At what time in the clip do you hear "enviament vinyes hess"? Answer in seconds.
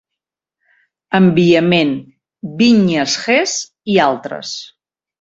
1.19-3.57